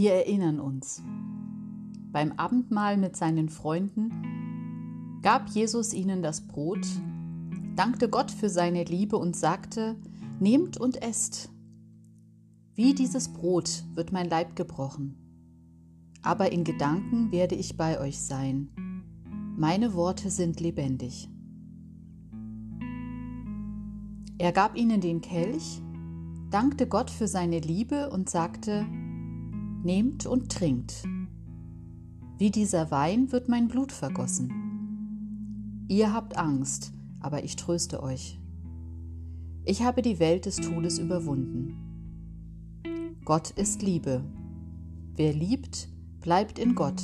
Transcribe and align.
Wir 0.00 0.12
erinnern 0.12 0.60
uns. 0.60 1.02
Beim 2.12 2.30
Abendmahl 2.36 2.96
mit 2.96 3.16
seinen 3.16 3.48
Freunden 3.48 4.12
gab 5.22 5.48
Jesus 5.48 5.92
ihnen 5.92 6.22
das 6.22 6.46
Brot, 6.46 6.86
dankte 7.74 8.08
Gott 8.08 8.30
für 8.30 8.48
seine 8.48 8.84
Liebe 8.84 9.16
und 9.16 9.34
sagte, 9.34 9.96
Nehmt 10.38 10.76
und 10.76 11.02
esst. 11.02 11.50
Wie 12.76 12.94
dieses 12.94 13.32
Brot 13.32 13.82
wird 13.94 14.12
mein 14.12 14.28
Leib 14.28 14.54
gebrochen. 14.54 15.16
Aber 16.22 16.52
in 16.52 16.62
Gedanken 16.62 17.32
werde 17.32 17.56
ich 17.56 17.76
bei 17.76 17.98
euch 17.98 18.20
sein. 18.20 18.68
Meine 19.56 19.94
Worte 19.94 20.30
sind 20.30 20.60
lebendig. 20.60 21.28
Er 24.38 24.52
gab 24.52 24.76
ihnen 24.76 25.00
den 25.00 25.22
Kelch, 25.22 25.82
dankte 26.50 26.86
Gott 26.86 27.10
für 27.10 27.26
seine 27.26 27.58
Liebe 27.58 28.10
und 28.10 28.30
sagte, 28.30 28.86
Nehmt 29.82 30.26
und 30.26 30.50
trinkt. 30.50 31.04
Wie 32.36 32.50
dieser 32.50 32.90
Wein 32.90 33.30
wird 33.30 33.48
mein 33.48 33.68
Blut 33.68 33.92
vergossen. 33.92 35.86
Ihr 35.88 36.12
habt 36.12 36.36
Angst, 36.36 36.92
aber 37.20 37.44
ich 37.44 37.56
tröste 37.56 38.02
euch. 38.02 38.40
Ich 39.64 39.82
habe 39.82 40.02
die 40.02 40.18
Welt 40.18 40.46
des 40.46 40.56
Todes 40.56 40.98
überwunden. 40.98 41.76
Gott 43.24 43.50
ist 43.50 43.82
Liebe. 43.82 44.24
Wer 45.14 45.32
liebt, 45.32 45.88
bleibt 46.20 46.58
in 46.58 46.74
Gott 46.74 47.02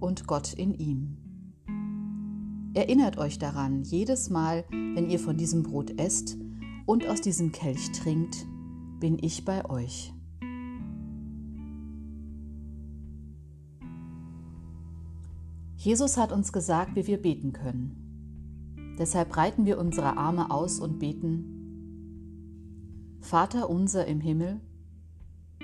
und 0.00 0.26
Gott 0.26 0.54
in 0.54 0.74
ihm. 0.74 1.16
Erinnert 2.74 3.18
euch 3.18 3.38
daran, 3.38 3.82
jedes 3.82 4.30
Mal, 4.30 4.64
wenn 4.70 5.08
ihr 5.08 5.18
von 5.18 5.36
diesem 5.36 5.62
Brot 5.62 5.98
esst 5.98 6.38
und 6.86 7.06
aus 7.06 7.20
diesem 7.20 7.52
Kelch 7.52 7.92
trinkt, 7.92 8.46
bin 8.98 9.18
ich 9.20 9.44
bei 9.44 9.68
euch. 9.68 10.12
Jesus 15.78 16.16
hat 16.16 16.32
uns 16.32 16.52
gesagt, 16.52 16.96
wie 16.96 17.06
wir 17.06 17.22
beten 17.22 17.52
können. 17.52 18.96
Deshalb 18.98 19.28
breiten 19.28 19.64
wir 19.64 19.78
unsere 19.78 20.16
Arme 20.16 20.50
aus 20.50 20.80
und 20.80 20.98
beten, 20.98 21.54
Vater 23.20 23.70
unser 23.70 24.04
im 24.06 24.20
Himmel, 24.20 24.60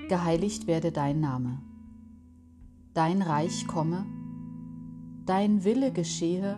geheiligt 0.07 0.67
werde 0.67 0.93
dein 0.93 1.19
Name, 1.19 1.61
dein 2.93 3.21
Reich 3.21 3.67
komme, 3.67 4.05
dein 5.25 5.65
Wille 5.65 5.91
geschehe, 5.91 6.55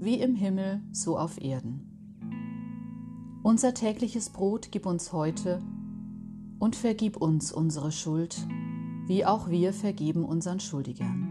wie 0.00 0.20
im 0.20 0.34
Himmel, 0.34 0.82
so 0.90 1.16
auf 1.16 1.40
Erden. 1.40 1.84
Unser 3.44 3.74
tägliches 3.74 4.30
Brot 4.30 4.72
gib 4.72 4.86
uns 4.86 5.12
heute 5.12 5.62
und 6.58 6.74
vergib 6.74 7.16
uns 7.16 7.52
unsere 7.52 7.92
Schuld, 7.92 8.44
wie 9.06 9.24
auch 9.24 9.48
wir 9.48 9.72
vergeben 9.72 10.24
unseren 10.24 10.58
Schuldigern 10.58 11.27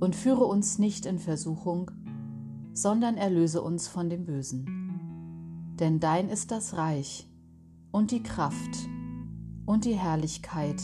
und 0.00 0.14
führe 0.14 0.44
uns 0.44 0.78
nicht 0.78 1.06
in 1.06 1.18
Versuchung, 1.18 1.90
sondern 2.72 3.16
erlöse 3.16 3.62
uns 3.62 3.88
von 3.88 4.10
dem 4.10 4.26
Bösen. 4.26 4.66
Denn 5.78 6.00
dein 6.00 6.28
ist 6.28 6.50
das 6.50 6.76
Reich 6.76 7.28
und 7.90 8.10
die 8.10 8.22
Kraft 8.22 8.88
und 9.64 9.84
die 9.84 9.94
Herrlichkeit 9.94 10.82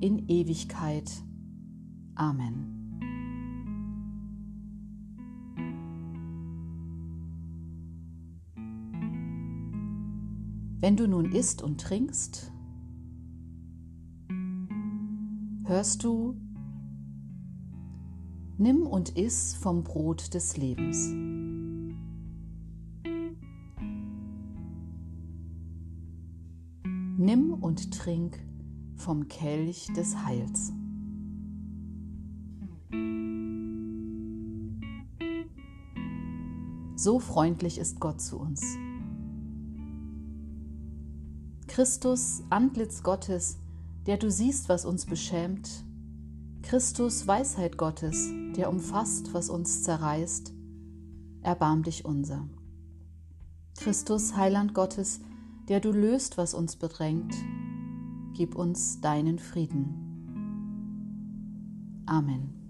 in 0.00 0.28
Ewigkeit. 0.28 1.10
Amen. 2.14 2.78
Wenn 10.80 10.96
du 10.96 11.06
nun 11.06 11.30
isst 11.30 11.62
und 11.62 11.80
trinkst, 11.80 12.50
hörst 15.64 16.02
du 16.02 16.36
Nimm 18.62 18.86
und 18.86 19.18
iss 19.18 19.54
vom 19.54 19.82
Brot 19.82 20.34
des 20.34 20.56
Lebens. 20.56 21.08
Nimm 27.18 27.54
und 27.60 27.92
trink 27.92 28.38
vom 28.94 29.26
Kelch 29.26 29.88
des 29.96 30.16
Heils. 30.24 30.72
So 36.94 37.18
freundlich 37.18 37.78
ist 37.78 37.98
Gott 37.98 38.20
zu 38.20 38.38
uns. 38.38 38.62
Christus, 41.66 42.44
Antlitz 42.48 43.02
Gottes, 43.02 43.58
der 44.06 44.18
du 44.18 44.30
siehst, 44.30 44.68
was 44.68 44.84
uns 44.84 45.04
beschämt, 45.04 45.84
Christus, 46.72 47.26
Weisheit 47.26 47.76
Gottes, 47.76 48.30
der 48.56 48.70
umfasst, 48.70 49.34
was 49.34 49.50
uns 49.50 49.82
zerreißt, 49.82 50.54
erbarm 51.42 51.82
dich 51.82 52.06
unser. 52.06 52.48
Christus, 53.76 54.38
Heiland 54.38 54.72
Gottes, 54.72 55.20
der 55.68 55.80
du 55.80 55.92
löst, 55.92 56.38
was 56.38 56.54
uns 56.54 56.76
bedrängt, 56.76 57.34
gib 58.32 58.54
uns 58.54 59.02
deinen 59.02 59.38
Frieden. 59.38 59.98
Amen. 62.06 62.61